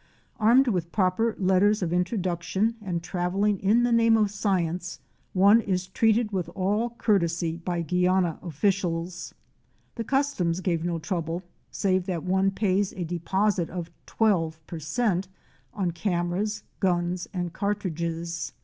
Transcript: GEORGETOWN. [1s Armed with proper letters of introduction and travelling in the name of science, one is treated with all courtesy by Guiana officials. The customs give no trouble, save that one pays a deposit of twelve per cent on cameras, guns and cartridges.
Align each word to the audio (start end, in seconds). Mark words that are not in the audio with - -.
GEORGETOWN. 0.00 0.40
[1s 0.40 0.46
Armed 0.48 0.68
with 0.68 0.92
proper 0.92 1.34
letters 1.38 1.82
of 1.82 1.92
introduction 1.92 2.74
and 2.80 3.02
travelling 3.02 3.58
in 3.60 3.82
the 3.82 3.92
name 3.92 4.16
of 4.16 4.30
science, 4.30 4.98
one 5.34 5.60
is 5.60 5.88
treated 5.88 6.32
with 6.32 6.48
all 6.54 6.94
courtesy 6.96 7.58
by 7.58 7.82
Guiana 7.82 8.38
officials. 8.40 9.34
The 9.96 10.04
customs 10.04 10.60
give 10.60 10.86
no 10.86 10.98
trouble, 10.98 11.42
save 11.70 12.06
that 12.06 12.24
one 12.24 12.50
pays 12.50 12.94
a 12.94 13.04
deposit 13.04 13.68
of 13.68 13.90
twelve 14.06 14.58
per 14.66 14.78
cent 14.78 15.28
on 15.74 15.90
cameras, 15.90 16.62
guns 16.80 17.28
and 17.34 17.52
cartridges. 17.52 18.54